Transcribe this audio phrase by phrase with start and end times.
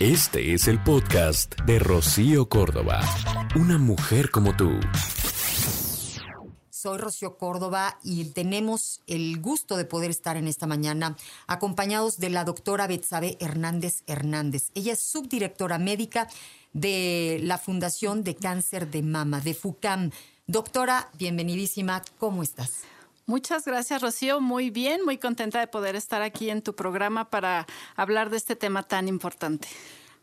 [0.00, 3.02] Este es el podcast de Rocío Córdoba.
[3.54, 4.80] Una mujer como tú.
[6.70, 12.30] Soy Rocío Córdoba y tenemos el gusto de poder estar en esta mañana acompañados de
[12.30, 14.70] la doctora Betsabe Hernández Hernández.
[14.74, 16.28] Ella es subdirectora médica
[16.72, 20.12] de la Fundación de Cáncer de Mama, de FUCAM.
[20.46, 22.84] Doctora, bienvenidísima, ¿cómo estás?
[23.30, 24.40] Muchas gracias, Rocío.
[24.40, 28.56] Muy bien, muy contenta de poder estar aquí en tu programa para hablar de este
[28.56, 29.68] tema tan importante.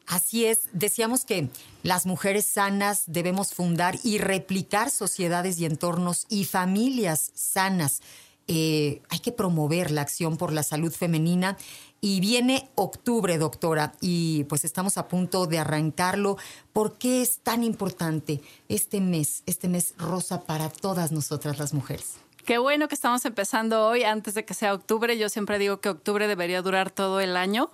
[0.07, 1.47] Así es, decíamos que
[1.83, 8.01] las mujeres sanas debemos fundar y replicar sociedades y entornos y familias sanas.
[8.49, 11.57] Eh, hay que promover la acción por la salud femenina
[12.01, 16.35] y viene octubre, doctora, y pues estamos a punto de arrancarlo.
[16.73, 22.26] ¿Por qué es tan importante este mes, este mes rosa para todas nosotras las mujeres?
[22.47, 25.17] Qué bueno que estamos empezando hoy antes de que sea octubre.
[25.17, 27.71] Yo siempre digo que octubre debería durar todo el año.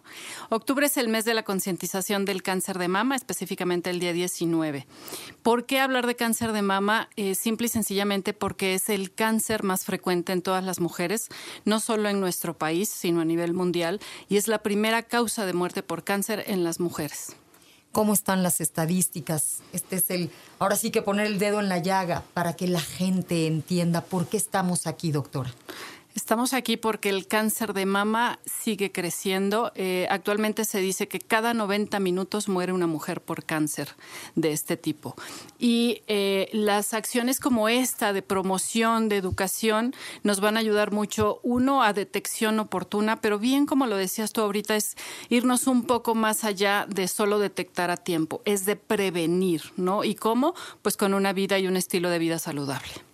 [0.49, 4.87] Octubre es el mes de la concientización del cáncer de mama, específicamente el día 19.
[5.43, 7.07] ¿Por qué hablar de cáncer de mama?
[7.17, 11.29] Eh, simple y sencillamente porque es el cáncer más frecuente en todas las mujeres,
[11.65, 15.53] no solo en nuestro país, sino a nivel mundial, y es la primera causa de
[15.53, 17.35] muerte por cáncer en las mujeres
[17.93, 19.59] cómo están las estadísticas.
[19.71, 22.81] Este es el, ahora sí que poner el dedo en la llaga para que la
[22.81, 25.51] gente entienda por qué estamos aquí, doctora.
[26.15, 29.71] Estamos aquí porque el cáncer de mama sigue creciendo.
[29.73, 33.89] Eh, actualmente se dice que cada 90 minutos muere una mujer por cáncer
[34.35, 35.15] de este tipo.
[35.57, 41.39] Y eh, las acciones como esta de promoción, de educación, nos van a ayudar mucho,
[41.41, 44.95] uno, a detección oportuna, pero bien como lo decías tú ahorita, es
[45.29, 50.03] irnos un poco más allá de solo detectar a tiempo, es de prevenir, ¿no?
[50.03, 50.53] ¿Y cómo?
[50.83, 53.12] Pues con una vida y un estilo de vida saludable.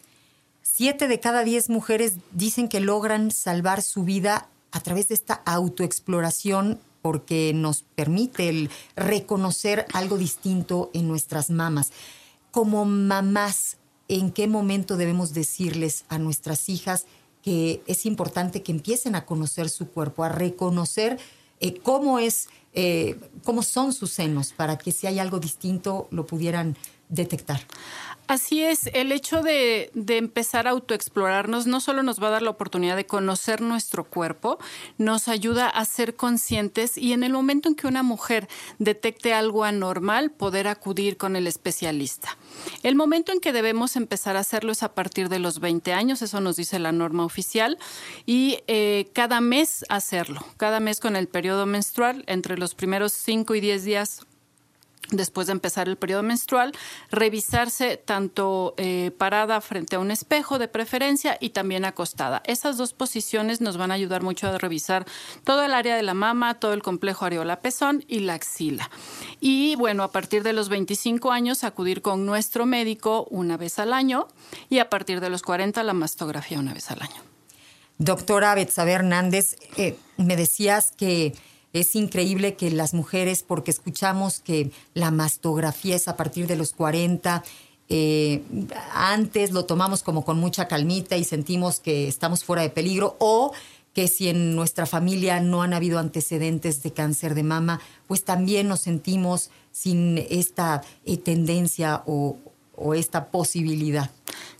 [0.79, 5.33] Siete de cada diez mujeres dicen que logran salvar su vida a través de esta
[5.33, 11.91] autoexploración porque nos permite el reconocer algo distinto en nuestras mamas.
[12.51, 13.75] Como mamás,
[14.07, 17.07] ¿en qué momento debemos decirles a nuestras hijas
[17.43, 21.19] que es importante que empiecen a conocer su cuerpo, a reconocer
[21.59, 26.25] eh, cómo es, eh, cómo son sus senos, para que si hay algo distinto lo
[26.25, 26.77] pudieran
[27.09, 27.61] detectar?
[28.29, 32.51] Así es, el hecho de, empezar a autoexplorarnos no solo nos va a dar la
[32.51, 34.59] oportunidad de conocer nuestro cuerpo,
[34.99, 38.47] nos ayuda a ser conscientes y en el momento en que una mujer
[38.77, 42.37] detecte algo anormal, poder acudir con el especialista.
[42.83, 46.21] El momento en que debemos empezar a hacerlo es a partir de los 20 años,
[46.21, 47.79] eso nos dice la norma oficial,
[48.27, 53.55] y eh, cada mes hacerlo, cada mes con el periodo menstrual, entre los primeros 5
[53.55, 54.21] y 10 días
[55.11, 56.73] después de empezar el periodo menstrual,
[57.11, 62.41] revisarse tanto eh, parada frente a un espejo de preferencia y también acostada.
[62.45, 65.05] Esas dos posiciones nos van a ayudar mucho a revisar
[65.43, 68.89] todo el área de la mama, todo el complejo areola-pezón y la axila.
[69.39, 73.93] Y bueno, a partir de los 25 años acudir con nuestro médico una vez al
[73.93, 74.27] año
[74.69, 77.21] y a partir de los 40 la mastografía una vez al año.
[77.97, 81.35] Doctora Betsabe Hernández, eh, me decías que
[81.73, 86.73] es increíble que las mujeres, porque escuchamos que la mastografía es a partir de los
[86.73, 87.43] 40,
[87.89, 88.43] eh,
[88.93, 93.51] antes lo tomamos como con mucha calmita y sentimos que estamos fuera de peligro, o
[93.93, 98.67] que si en nuestra familia no han habido antecedentes de cáncer de mama, pues también
[98.67, 102.37] nos sentimos sin esta eh, tendencia o
[102.95, 104.09] esta posibilidad.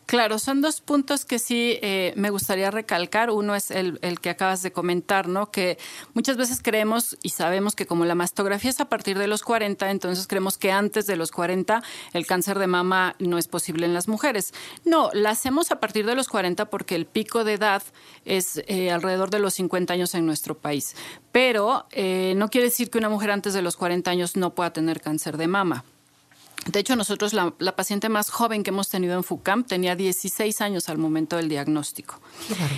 [0.10, 3.30] Claro, son dos puntos que sí eh, me gustaría recalcar.
[3.30, 5.52] Uno es el, que acabas de comentar, ¿no?
[5.52, 5.78] Que
[6.16, 9.92] muchas veces creemos y sabemos que como la mastografía es a partir de los 40,
[9.92, 11.84] entonces creemos que antes de los 40
[12.14, 14.52] el cáncer de mama no es posible en las mujeres.
[14.84, 17.84] No, la hacemos a partir de los 40 porque el pico de edad
[18.26, 20.96] es eh, alrededor de los 50 años en nuestro país.
[21.32, 24.74] Pero eh, no quiere decir que una mujer antes de los 40 años no pueda
[24.74, 25.86] tener cáncer de mama.
[26.72, 30.88] De hecho, nosotros, la, paciente más joven que hemos tenido en FUCAM tenía 16 años
[30.90, 32.22] al momento del diagnóstico.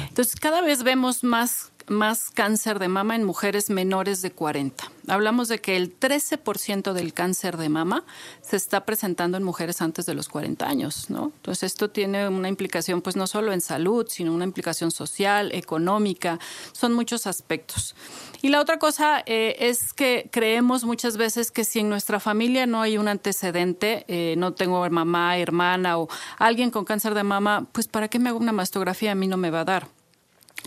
[0.07, 4.91] Entonces, cada vez vemos más más cáncer de mama en mujeres menores de 40.
[5.07, 8.03] Hablamos de que el 13% del cáncer de mama
[8.41, 11.31] se está presentando en mujeres antes de los 40 años, ¿no?
[11.35, 16.39] Entonces esto tiene una implicación pues no solo en salud, sino una implicación social, económica,
[16.71, 17.95] son muchos aspectos.
[18.41, 22.65] Y la otra cosa eh, es que creemos muchas veces que si en nuestra familia
[22.65, 26.07] no hay un antecedente, eh, no tengo mamá, hermana o
[26.38, 29.11] alguien con cáncer de mama, pues ¿para qué me hago una mastografía?
[29.11, 30.00] A mí no me va a dar.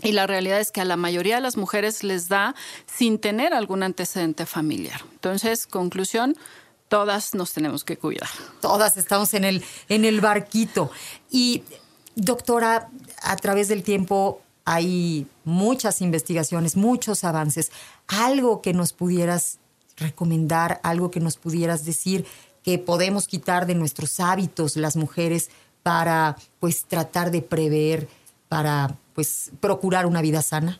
[0.01, 2.55] Y la realidad es que a la mayoría de las mujeres les da
[2.85, 5.01] sin tener algún antecedente familiar.
[5.13, 6.35] Entonces, conclusión,
[6.87, 8.29] todas nos tenemos que cuidar.
[8.61, 10.91] Todas estamos en el, en el barquito.
[11.31, 11.63] Y,
[12.15, 12.89] doctora,
[13.21, 17.71] a través del tiempo hay muchas investigaciones, muchos avances.
[18.07, 19.59] Algo que nos pudieras
[19.97, 22.25] recomendar, algo que nos pudieras decir
[22.63, 25.49] que podemos quitar de nuestros hábitos las mujeres
[25.83, 28.09] para pues tratar de prever,
[28.47, 30.79] para pues procurar una vida sana?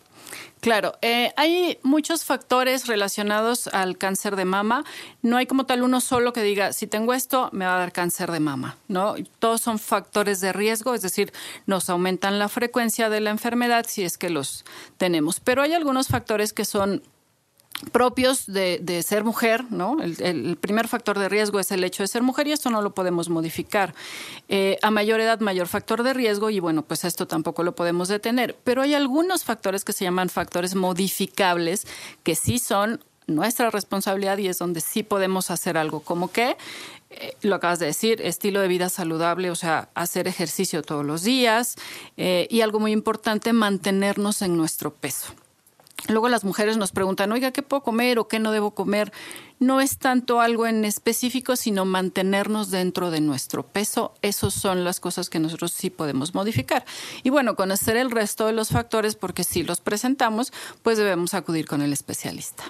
[0.60, 4.84] Claro, eh, hay muchos factores relacionados al cáncer de mama.
[5.22, 7.92] No hay como tal uno solo que diga, si tengo esto, me va a dar
[7.92, 8.76] cáncer de mama.
[8.88, 9.14] ¿no?
[9.38, 11.32] Todos son factores de riesgo, es decir,
[11.68, 14.66] nos aumentan la frecuencia de la enfermedad si es que los
[14.98, 15.40] tenemos.
[15.40, 17.04] Pero hay algunos factores que son
[17.92, 19.98] propios de, ser mujer, ¿no?
[20.02, 22.94] El, primer factor de riesgo es el hecho de ser mujer y esto no lo
[22.94, 23.94] podemos modificar.
[24.48, 28.08] Eh, a mayor edad, mayor factor de riesgo y bueno, pues esto tampoco lo podemos
[28.08, 28.56] detener.
[28.64, 31.86] Pero hay algunos factores que se llaman factores modificables
[32.24, 36.58] que sí son nuestra responsabilidad y es donde sí podemos hacer algo, como que,
[37.10, 41.24] eh, lo acabas de decir, estilo de vida saludable, o sea, hacer ejercicio todos los
[41.24, 41.76] días
[42.18, 45.34] eh, y algo muy importante, mantenernos en nuestro peso.
[46.08, 49.12] Luego las mujeres nos preguntan, oiga, ¿qué puedo comer o qué no debo comer?
[49.60, 54.14] No es tanto algo en específico, sino mantenernos dentro de nuestro peso.
[54.22, 56.86] Esas son las cosas que nosotros sí podemos modificar.
[57.24, 60.54] Y bueno, conocer el resto de los factores, porque si los presentamos,
[60.84, 62.64] pues debemos acudir con el especialista.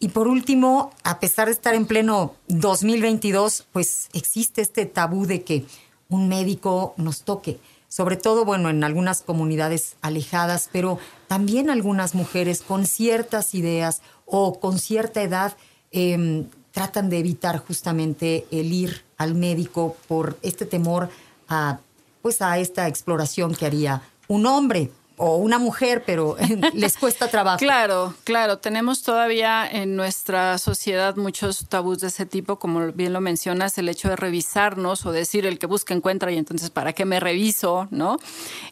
[0.00, 5.44] Y por último, a pesar de estar en pleno 2022, pues existe este tabú de
[5.44, 5.64] que
[6.08, 7.60] un médico nos toque
[7.92, 10.98] sobre todo, bueno, en algunas comunidades alejadas, pero
[11.28, 15.58] también algunas mujeres con ciertas ideas o con cierta edad
[15.90, 21.10] em, tratan de evitar justamente el ir al médico por este temor
[21.48, 21.80] a,
[22.22, 24.90] pues, a esta exploración que haría un hombre
[25.24, 26.36] o una mujer, pero
[26.74, 27.58] les cuesta trabajo.
[27.58, 33.20] Claro, claro, tenemos todavía en nuestra sociedad muchos tabús de ese tipo, como bien lo
[33.20, 37.04] mencionas, el hecho de revisarnos o decir el que busca encuentra y entonces para qué
[37.04, 38.18] me reviso, ¿no?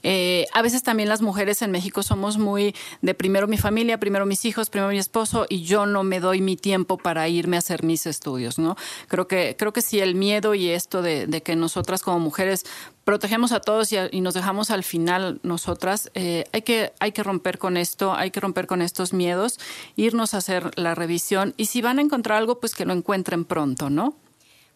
[0.03, 4.27] Eh, a veces también las mujeres en México somos muy de primero mi familia, primero
[4.27, 7.61] mis hijos, primero mi esposo y yo no me doy mi tiempo para irme a
[7.61, 8.77] hacer mis estudios, ¿no?
[9.07, 12.67] Creo que creo que sí el miedo y esto de, que nosotras como mujeres
[13.05, 16.11] protegemos a todos y, nos dejamos al final nosotras.
[16.15, 19.59] Eh, hay, que, hay que romper con esto, hay que romper con estos miedos,
[19.97, 23.45] irnos a hacer la revisión y si van a encontrar algo, pues que lo encuentren
[23.45, 24.17] pronto, ¿no?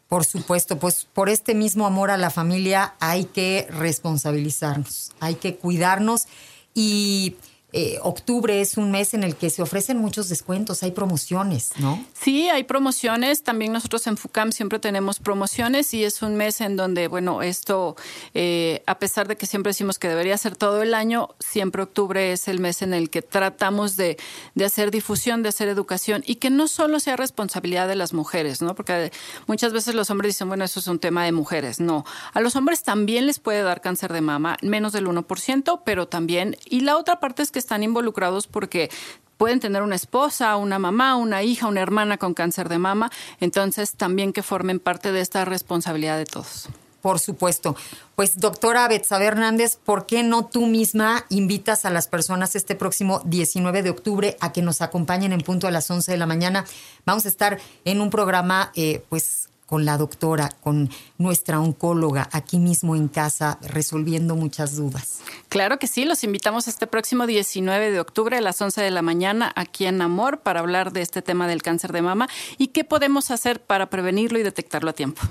[0.09, 5.57] Por supuesto, pues por este mismo amor a la familia hay que responsabilizarnos, hay que
[5.57, 6.27] cuidarnos
[6.75, 7.37] y
[7.77, 12.05] eh, octubre es un mes en el que se ofrecen muchos descuentos, hay promociones, ¿no?
[12.13, 13.43] Sí, hay promociones.
[13.43, 17.97] También nosotros en FUCAM siempre tenemos promociones y es un mes en donde, bueno, esto,
[18.33, 22.31] eh, a pesar de que siempre decimos que debería ser todo el año, siempre octubre
[22.31, 24.19] es el mes en el que tratamos de,
[24.55, 28.63] de hacer difusión, de hacer educación y que no solo sea responsabilidad de las mujeres,
[28.63, 28.77] ¿no?
[28.77, 29.11] Porque
[29.49, 31.81] muchas veces los hombres dicen, bueno, eso es un tema de mujeres.
[31.81, 36.07] No, a los hombres también les puede dar cáncer de mama, menos del 1%, pero
[36.07, 36.57] también.
[36.67, 38.91] Y la otra parte es que están involucrados porque
[39.37, 43.11] pueden tener una esposa, una mamá, una hija, una hermana con cáncer de mama,
[43.41, 46.69] entonces también que formen parte de esta responsabilidad de todos.
[47.03, 47.77] Por supuesto.
[48.17, 53.21] Pues doctora Betsabe Hernández, ¿por qué no tú misma invitas a las personas este próximo
[53.27, 56.65] 19 de octubre a que nos acompañen en punto a las 11 de la mañana?
[57.05, 62.59] Vamos a estar en un programa eh, pues con la doctora, con nuestra oncóloga aquí
[62.59, 65.21] mismo en casa, resolviendo muchas dudas.
[65.49, 69.03] Claro que sí, los invitamos este próximo 19 de octubre a las 11 de la
[69.03, 72.29] mañana aquí en Amor para hablar de este tema del cáncer de mama
[72.59, 75.23] y qué podemos hacer para prevenirlo y detectarlo a tiempo.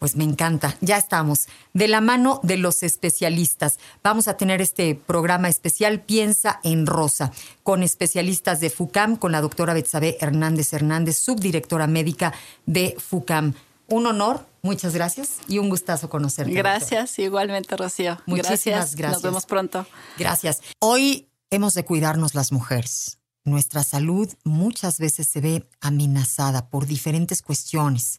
[0.00, 1.46] Pues me encanta, ya estamos.
[1.74, 3.78] De la mano de los especialistas.
[4.02, 9.42] Vamos a tener este programa especial Piensa en Rosa, con especialistas de FUCAM, con la
[9.42, 12.32] doctora Betsabe Hernández Hernández, subdirectora médica
[12.64, 13.52] de FUCAM.
[13.88, 16.54] Un honor, muchas gracias y un gustazo conocerte.
[16.54, 18.16] Gracias, igualmente, Rocío.
[18.24, 19.12] Muchísimas gracias.
[19.12, 19.84] Nos vemos pronto.
[20.16, 20.62] Gracias.
[20.78, 23.18] Hoy hemos de cuidarnos las mujeres.
[23.44, 28.18] Nuestra salud muchas veces se ve amenazada por diferentes cuestiones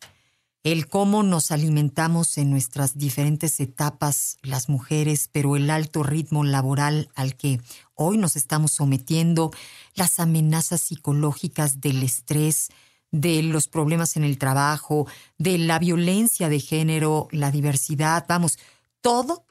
[0.64, 7.10] el cómo nos alimentamos en nuestras diferentes etapas las mujeres, pero el alto ritmo laboral
[7.16, 7.60] al que
[7.96, 9.52] hoy nos estamos sometiendo,
[9.96, 12.70] las amenazas psicológicas del estrés,
[13.10, 18.60] de los problemas en el trabajo, de la violencia de género, la diversidad, vamos,
[19.02, 19.46] todo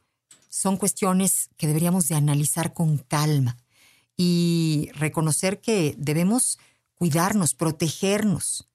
[0.49, 3.57] son cuestiones que deberíamos de analizar con calma
[4.17, 6.59] y reconocer que debemos
[6.95, 8.70] cuidarnos, protegernos.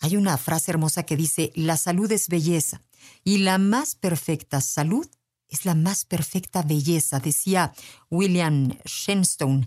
[0.00, 2.82] Hay una frase hermosa que dice, la salud es belleza
[3.24, 5.06] y la más perfecta salud
[5.48, 7.72] es la más perfecta belleza, decía
[8.10, 9.66] William Shenstone.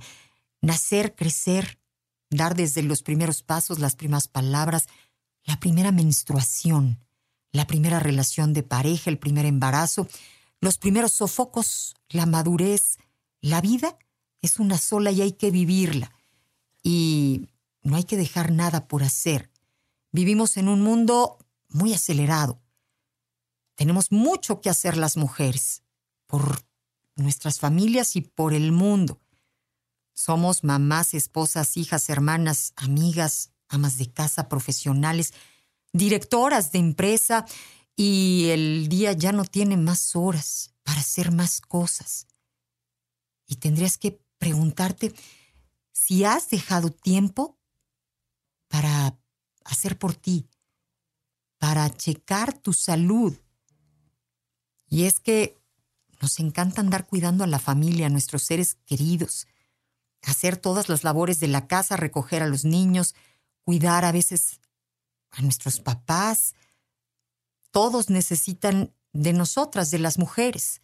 [0.61, 1.79] Nacer, crecer,
[2.29, 4.87] dar desde los primeros pasos, las primeras palabras,
[5.45, 6.99] la primera menstruación,
[7.51, 10.07] la primera relación de pareja, el primer embarazo,
[10.59, 12.97] los primeros sofocos, la madurez,
[13.41, 13.97] la vida
[14.41, 16.11] es una sola y hay que vivirla.
[16.83, 17.47] Y
[17.81, 19.48] no hay que dejar nada por hacer.
[20.11, 21.37] Vivimos en un mundo
[21.69, 22.61] muy acelerado.
[23.75, 25.83] Tenemos mucho que hacer las mujeres
[26.25, 26.63] por
[27.15, 29.21] nuestras familias y por el mundo.
[30.13, 35.33] Somos mamás, esposas, hijas, hermanas, amigas, amas de casa, profesionales,
[35.93, 37.45] directoras de empresa
[37.95, 42.27] y el día ya no tiene más horas para hacer más cosas.
[43.45, 45.13] Y tendrías que preguntarte
[45.91, 47.59] si has dejado tiempo
[48.67, 49.18] para
[49.69, 50.47] hacer por ti,
[51.57, 53.35] para checar tu salud.
[54.87, 55.57] Y es que
[56.21, 59.47] nos encanta andar cuidando a la familia, a nuestros seres queridos,
[60.23, 63.15] hacer todas las labores de la casa, recoger a los niños,
[63.63, 64.59] cuidar a veces
[65.31, 66.55] a nuestros papás.
[67.71, 70.81] Todos necesitan de nosotras, de las mujeres.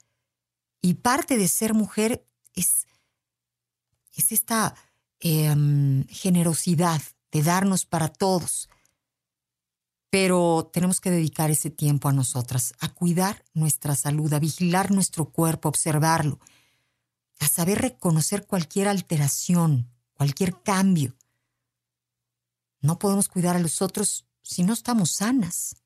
[0.82, 2.86] Y parte de ser mujer es,
[4.13, 4.75] es esta
[5.20, 7.01] em, generosidad
[7.32, 8.70] de darnos para todos.
[10.15, 15.29] Pero tenemos que dedicar ese tiempo a nosotras, a cuidar nuestra salud, a vigilar nuestro
[15.29, 16.39] cuerpo, a observarlo
[17.41, 21.17] a saber reconocer cualquier alteración, cualquier cambio.
[22.79, 25.84] No podemos cuidar a los otros si no estamos sanas.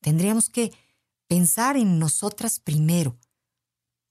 [0.00, 0.72] Tendríamos que
[1.28, 3.20] pensar en nosotras primero,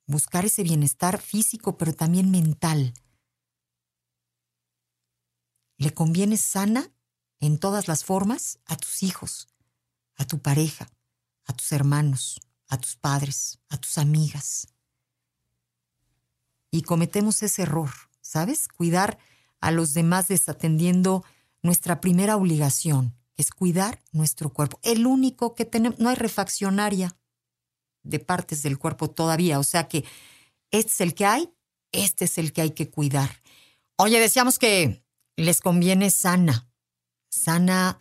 [0.06, 2.94] buscar ese bienestar físico, pero también mental.
[5.75, 6.94] Le conviene sana
[7.39, 9.48] en todas las formas a tus hijos,
[10.15, 10.89] a tu pareja,
[11.46, 14.67] a tus hermanos, a tus padres, a tus amigas
[16.72, 17.89] y cometemos ese error,
[18.22, 18.67] ¿sabes?
[18.67, 19.17] Cuidar
[19.60, 21.24] a los demás desatendiendo
[21.62, 24.79] nuestra primera obligación, que es cuidar nuestro cuerpo.
[24.84, 27.17] El único que tenemos, no hay refaccionaria
[28.03, 30.05] de partes del cuerpo todavía, o sea que
[30.72, 31.53] este es el que hay,
[31.91, 33.41] este es el que hay que cuidar.
[33.98, 35.03] Oye, decíamos que
[35.36, 36.69] les conviene sana,
[37.39, 38.00] sana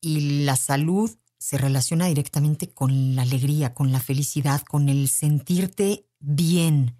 [0.00, 6.06] y la salud se relaciona directamente con la alegría, con la felicidad, con el sentirte
[6.18, 6.96] bien.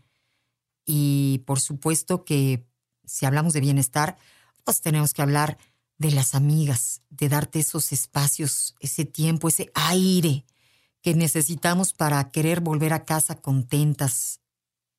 [0.84, 2.66] Y por supuesto que
[3.04, 4.16] si hablamos de bienestar,
[4.64, 5.58] pues tenemos que hablar
[5.98, 10.44] de las amigas, de darte esos espacios, ese tiempo, ese aire
[11.00, 14.40] que necesitamos para querer volver a casa contentas,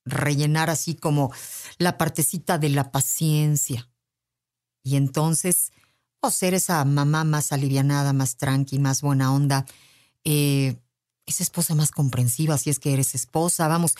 [0.05, 1.31] rellenar así como
[1.77, 3.89] la partecita de la paciencia.
[4.83, 5.71] Y entonces,
[6.21, 9.65] o ser esa mamá más alivianada, más tranqui, más buena onda,
[10.23, 10.75] eh,
[11.25, 13.95] esa esposa más comprensiva, si es que eres esposa, vamos,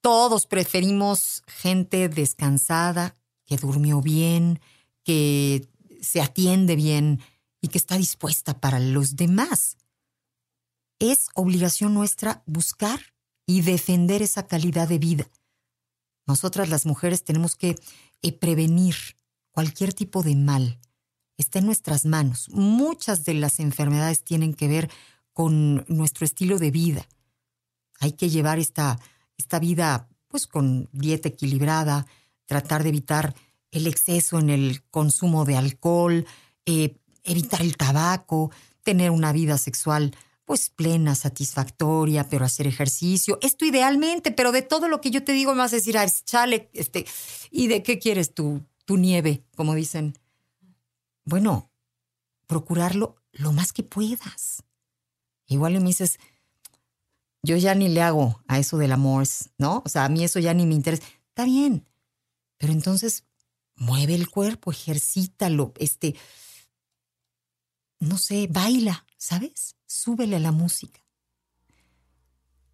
[0.00, 4.60] todos preferimos gente descansada, que durmió bien,
[5.04, 5.68] que
[6.00, 7.20] se atiende bien
[7.60, 9.76] y que está dispuesta para los demás.
[10.98, 13.00] Es obligación nuestra buscar
[13.46, 15.30] y defender esa calidad de vida.
[16.26, 17.76] Nosotras las mujeres tenemos que
[18.22, 18.94] eh, prevenir
[19.50, 20.78] cualquier tipo de mal.
[21.38, 22.50] Está en nuestras manos.
[22.50, 24.90] Muchas de las enfermedades tienen que ver
[25.32, 27.08] con nuestro estilo de vida.
[28.00, 28.98] Hay que llevar esta
[29.38, 32.06] esta vida pues con dieta equilibrada,
[32.44, 33.34] tratar de evitar
[33.70, 36.26] el exceso en el consumo de alcohol,
[36.66, 38.50] eh, evitar el tabaco,
[38.82, 40.14] tener una vida sexual
[40.44, 43.38] pues plena, satisfactoria, pero hacer ejercicio.
[43.42, 46.70] Esto idealmente, pero de todo lo que yo te digo me vas a decir, chale,
[46.72, 47.06] este,
[47.50, 49.44] ¿y de qué quieres tu, tu nieve?
[49.56, 50.14] Como dicen.
[51.28, 51.70] Bueno,
[52.46, 54.64] procurarlo lo más que puedas.
[55.46, 56.18] Igual me dices,
[57.42, 59.26] yo ya ni le hago a eso del amor,
[59.58, 59.82] ¿no?
[59.84, 61.06] O sea, a mí eso ya ni me interesa.
[61.28, 61.86] Está bien,
[62.56, 63.26] pero entonces
[63.76, 66.16] mueve el cuerpo, ejercítalo, este,
[68.00, 69.76] no sé, baila, ¿sabes?
[69.86, 71.04] Súbele a la música.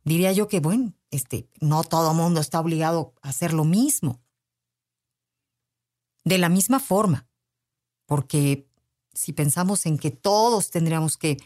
[0.05, 4.23] Diría yo que, bueno, este, no todo mundo está obligado a hacer lo mismo.
[6.23, 7.29] De la misma forma,
[8.07, 8.69] porque
[9.13, 11.37] si pensamos en que todos tendríamos que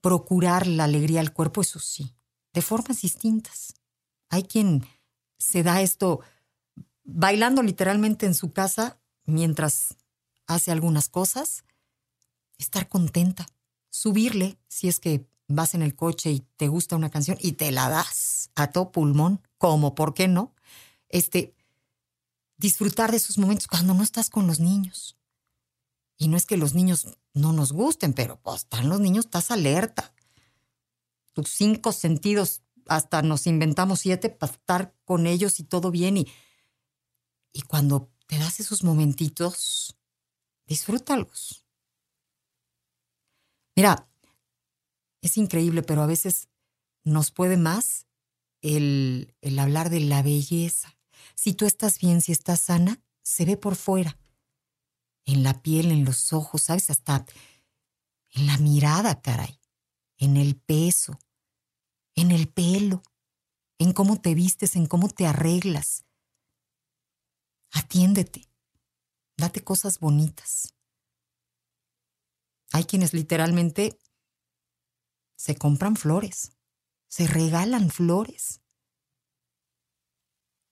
[0.00, 2.14] procurar la alegría al cuerpo, eso sí,
[2.52, 3.74] de formas distintas.
[4.28, 4.86] Hay quien
[5.38, 6.20] se da esto
[7.04, 9.96] bailando literalmente en su casa mientras
[10.46, 11.64] hace algunas cosas,
[12.58, 13.46] estar contenta,
[13.90, 17.72] subirle si es que vas en el coche y te gusta una canción y te
[17.72, 20.54] la das a todo pulmón, como, ¿por qué no?
[21.08, 21.54] Este,
[22.56, 25.16] disfrutar de esos momentos cuando no estás con los niños.
[26.20, 29.50] Y no es que los niños no nos gusten, pero pues están los niños, estás
[29.50, 30.14] alerta.
[31.32, 36.18] Tus cinco sentidos, hasta nos inventamos siete para estar con ellos y todo bien.
[36.18, 36.28] Y,
[37.54, 39.96] y cuando te das esos momentitos,
[40.66, 41.64] disfrútalos.
[43.74, 44.06] Mira,
[45.22, 46.50] es increíble, pero a veces
[47.02, 48.06] nos puede más
[48.60, 50.98] el, el hablar de la belleza.
[51.34, 54.18] Si tú estás bien, si estás sana, se ve por fuera.
[55.30, 56.90] En la piel, en los ojos, ¿sabes?
[56.90, 57.24] Hasta
[58.30, 59.60] en la mirada, caray.
[60.16, 61.18] En el peso,
[62.16, 63.02] en el pelo,
[63.78, 66.04] en cómo te vistes, en cómo te arreglas.
[67.70, 68.50] Atiéndete.
[69.36, 70.74] Date cosas bonitas.
[72.72, 73.96] Hay quienes literalmente
[75.36, 76.56] se compran flores,
[77.08, 78.60] se regalan flores.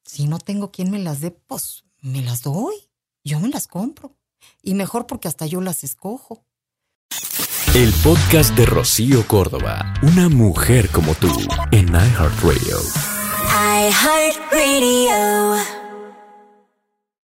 [0.04, 2.90] Si no tengo quien me las dé, pues me las doy.
[3.24, 4.17] Yo me las compro.
[4.62, 6.44] Y mejor porque hasta yo las escojo.
[7.74, 11.30] El podcast de Rocío Córdoba, una mujer como tú,
[11.70, 12.78] en iHeartRadio.
[13.78, 15.77] iHeartRadio.